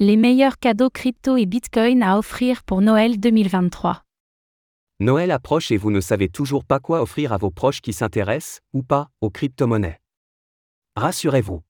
[0.00, 4.04] Les meilleurs cadeaux crypto et Bitcoin à offrir pour Noël 2023.
[5.00, 8.60] Noël approche et vous ne savez toujours pas quoi offrir à vos proches qui s'intéressent,
[8.72, 9.98] ou pas, aux crypto-monnaies.
[10.94, 11.62] Rassurez-vous.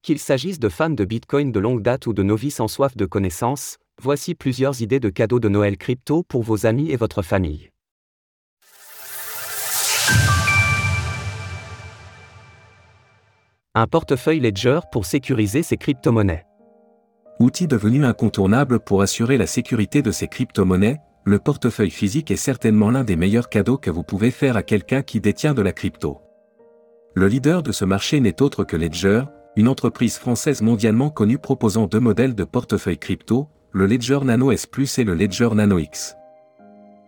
[0.00, 3.04] Qu'il s'agisse de fans de Bitcoin de longue date ou de novices en soif de
[3.04, 7.68] connaissances, voici plusieurs idées de cadeaux de Noël crypto pour vos amis et votre famille.
[13.74, 16.46] Un portefeuille Ledger pour sécuriser ses crypto-monnaies.
[17.40, 22.90] Outil devenu incontournable pour assurer la sécurité de ces crypto-monnaies, le portefeuille physique est certainement
[22.90, 26.20] l'un des meilleurs cadeaux que vous pouvez faire à quelqu'un qui détient de la crypto.
[27.14, 29.24] Le leader de ce marché n'est autre que Ledger,
[29.56, 34.68] une entreprise française mondialement connue proposant deux modèles de portefeuille crypto, le Ledger Nano S
[34.98, 36.16] et le Ledger Nano X.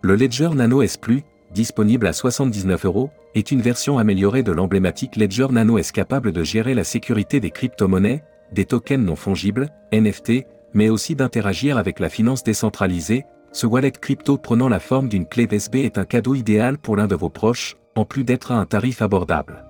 [0.02, 5.16] Le Ledger Nano S Plus, disponible à 79 euros, est une version améliorée de l'emblématique
[5.16, 10.46] Ledger Nano S capable de gérer la sécurité des crypto-monnaies, des tokens non fongibles, NFT,
[10.74, 15.48] mais aussi d'interagir avec la finance décentralisée, ce wallet crypto prenant la forme d'une clé
[15.50, 18.66] USB est un cadeau idéal pour l'un de vos proches, en plus d'être à un
[18.66, 19.64] tarif abordable.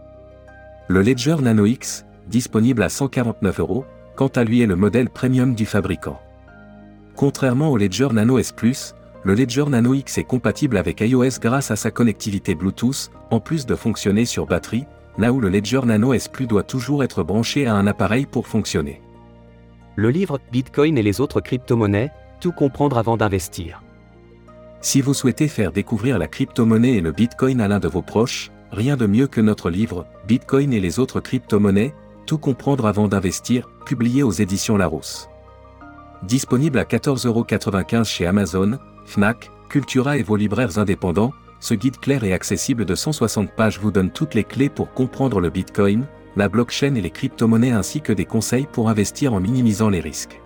[0.88, 3.84] Le Ledger Nano X, disponible à 149 euros,
[4.16, 6.20] quant à lui est le modèle premium du fabricant.
[7.14, 8.52] Contrairement au Ledger Nano S+,
[9.22, 13.66] le Ledger Nano X est compatible avec iOS grâce à sa connectivité Bluetooth, en plus
[13.66, 14.86] de fonctionner sur batterie,
[15.18, 18.46] là où le Ledger Nano S Plus doit toujours être branché à un appareil pour
[18.46, 19.00] fonctionner.
[19.94, 23.82] Le livre Bitcoin et les autres crypto-monnaies, tout comprendre avant d'investir.
[24.80, 28.50] Si vous souhaitez faire découvrir la crypto-monnaie et le Bitcoin à l'un de vos proches,
[28.70, 31.94] rien de mieux que notre livre Bitcoin et les autres crypto-monnaies,
[32.26, 35.28] tout comprendre avant d'investir, publié aux éditions Larousse.
[36.22, 42.32] Disponible à 14,95€ chez Amazon, Fnac, Cultura et vos libraires indépendants, ce guide clair et
[42.32, 46.94] accessible de 160 pages vous donne toutes les clés pour comprendre le Bitcoin, la blockchain
[46.94, 50.40] et les crypto-monnaies ainsi que des conseils pour investir en minimisant les risques.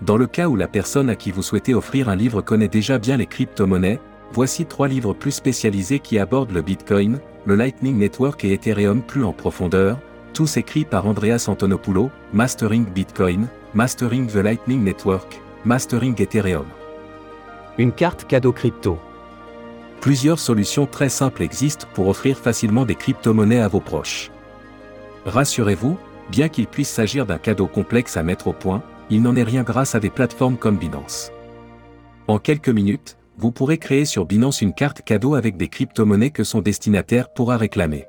[0.00, 2.98] Dans le cas où la personne à qui vous souhaitez offrir un livre connaît déjà
[2.98, 4.00] bien les crypto-monnaies,
[4.32, 9.24] voici trois livres plus spécialisés qui abordent le Bitcoin, le Lightning Network et Ethereum plus
[9.24, 9.98] en profondeur,
[10.32, 16.66] tous écrits par Andreas Antonopoulos, Mastering Bitcoin, Mastering the Lightning Network, Mastering Ethereum.
[17.78, 18.98] Une carte cadeau crypto.
[20.02, 24.32] Plusieurs solutions très simples existent pour offrir facilement des crypto-monnaies à vos proches.
[25.26, 25.96] Rassurez-vous,
[26.28, 29.62] bien qu'il puisse s'agir d'un cadeau complexe à mettre au point, il n'en est rien
[29.62, 31.30] grâce à des plateformes comme Binance.
[32.26, 36.42] En quelques minutes, vous pourrez créer sur Binance une carte cadeau avec des crypto-monnaies que
[36.42, 38.06] son destinataire pourra réclamer.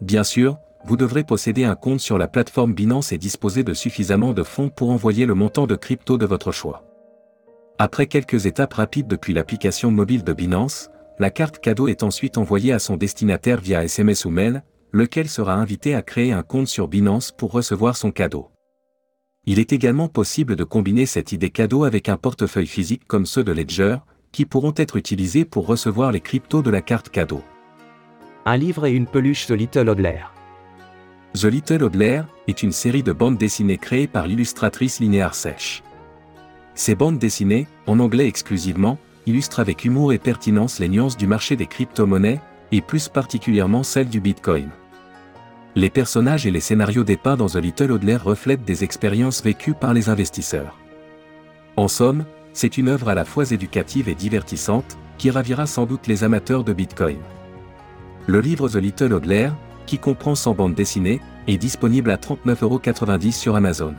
[0.00, 4.34] Bien sûr, vous devrez posséder un compte sur la plateforme Binance et disposer de suffisamment
[4.34, 6.84] de fonds pour envoyer le montant de crypto de votre choix.
[7.84, 10.88] Après quelques étapes rapides depuis l'application mobile de Binance,
[11.18, 14.62] la carte cadeau est ensuite envoyée à son destinataire via SMS ou mail,
[14.92, 18.50] lequel sera invité à créer un compte sur Binance pour recevoir son cadeau.
[19.46, 23.42] Il est également possible de combiner cette idée cadeau avec un portefeuille physique comme ceux
[23.42, 23.96] de Ledger,
[24.30, 27.42] qui pourront être utilisés pour recevoir les cryptos de la carte cadeau.
[28.46, 30.22] Un livre et une peluche The Little Hodler.
[31.34, 35.82] The Little Hodler est une série de bandes dessinées créées par l'illustratrice Linéar Sèche.
[36.74, 41.56] Ces bandes dessinées, en anglais exclusivement, illustre avec humour et pertinence les nuances du marché
[41.56, 42.40] des crypto-monnaies,
[42.72, 44.70] et plus particulièrement celles du Bitcoin.
[45.74, 49.94] Les personnages et les scénarios dépeints dans The Little Hodler reflètent des expériences vécues par
[49.94, 50.78] les investisseurs.
[51.76, 56.06] En somme, c'est une œuvre à la fois éducative et divertissante, qui ravira sans doute
[56.06, 57.18] les amateurs de Bitcoin.
[58.26, 59.50] Le livre The Little Hodler,
[59.86, 63.94] qui comprend 100 bandes dessinées, est disponible à 39,90€ sur Amazon.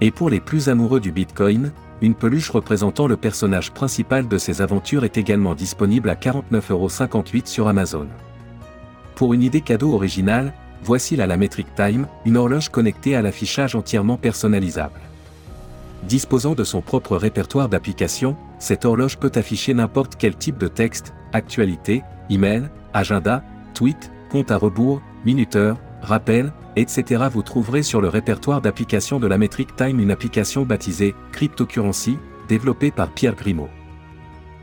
[0.00, 4.62] Et pour les plus amoureux du Bitcoin, une peluche représentant le personnage principal de ces
[4.62, 8.06] aventures est également disponible à 49,58€ sur Amazon.
[9.14, 14.16] Pour une idée cadeau originale, voici la Metric Time, une horloge connectée à l'affichage entièrement
[14.16, 15.00] personnalisable.
[16.04, 21.12] Disposant de son propre répertoire d'applications, cette horloge peut afficher n'importe quel type de texte,
[21.34, 23.44] actualité, email, agenda,
[23.74, 27.24] tweet, compte à rebours, minuteur, rappel, etc.
[27.32, 32.18] Vous trouverez sur le répertoire d'applications de la Metric Time une application baptisée Cryptocurrency,
[32.48, 33.68] développée par Pierre Grimaud.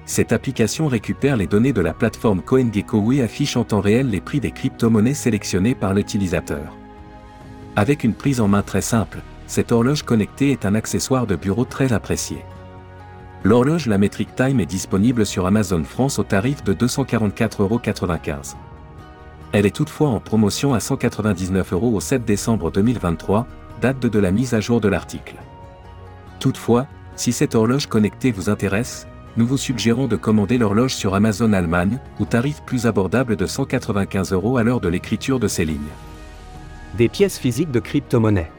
[0.05, 4.21] Cette application récupère les données de la plateforme CoinGecko et affiche en temps réel les
[4.21, 6.77] prix des crypto-monnaies sélectionnées par l'utilisateur.
[7.75, 11.65] Avec une prise en main très simple, cette horloge connectée est un accessoire de bureau
[11.65, 12.43] très apprécié.
[13.43, 18.55] L'horloge La Metric Time est disponible sur Amazon France au tarif de 244,95€.
[19.53, 23.47] Elle est toutefois en promotion à 199 euros au 7 décembre 2023,
[23.81, 25.35] date de, la mise à jour de l'article.
[26.39, 26.85] Toutefois,
[27.15, 29.07] si cette horloge connectée vous intéresse,
[29.37, 34.33] nous vous suggérons de commander l'horloge sur Amazon Allemagne, au tarif plus abordable de 195
[34.33, 35.79] euros à l'heure de l'écriture de ces lignes.
[36.97, 38.51] Des pièces physiques de crypto-monnaie.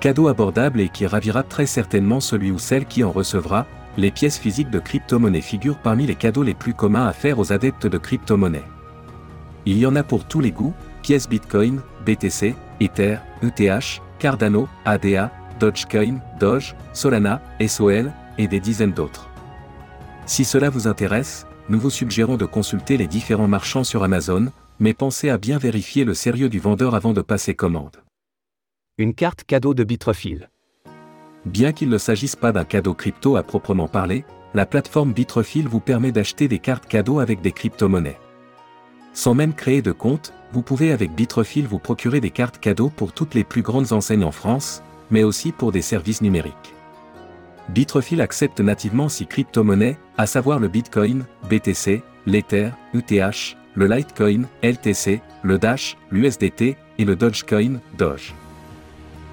[0.00, 3.66] Cadeau abordable et qui ravira très certainement celui ou celle qui en recevra,
[3.98, 7.52] les pièces physiques de crypto-monnaie figurent parmi les cadeaux les plus communs à faire aux
[7.52, 8.64] adeptes de crypto-monnaie.
[9.66, 15.30] Il y en a pour tous les goûts, pièces Bitcoin, BTC, Ether, ETH, Cardano, ADA,
[15.58, 19.28] Dogecoin, Doge, Solana, SOL, et des dizaines d'autres.
[20.26, 24.94] Si cela vous intéresse, nous vous suggérons de consulter les différents marchands sur Amazon, mais
[24.94, 27.98] pensez à bien vérifier le sérieux du vendeur avant de passer commande.
[28.96, 30.50] Une carte cadeau de Bitrefil.
[31.44, 34.24] Bien qu'il ne s'agisse pas d'un cadeau crypto à proprement parler,
[34.54, 38.18] la plateforme Bitrefil vous permet d'acheter des cartes cadeaux avec des crypto-monnaies.
[39.20, 43.12] Sans même créer de compte, vous pouvez avec Bitrefil vous procurer des cartes cadeaux pour
[43.12, 46.74] toutes les plus grandes enseignes en France, mais aussi pour des services numériques.
[47.68, 55.20] Bitrefil accepte nativement six crypto-monnaies, à savoir le Bitcoin, BTC, l'Ether, ETH, le Litecoin, LTC,
[55.42, 58.34] le Dash, l'USDT et le Dogecoin, Doge.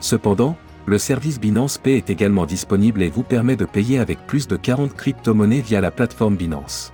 [0.02, 4.50] Cependant, le service Binance Pay est également disponible et vous permet de payer avec plus
[4.50, 6.92] de 40 crypto-monnaies via la plateforme Binance.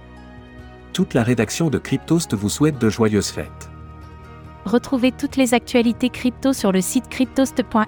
[0.93, 3.69] Toute la rédaction de Cryptost vous souhaite de joyeuses fêtes.
[4.63, 7.83] Retrouvez toutes les actualités crypto sur le site cryptost.fr.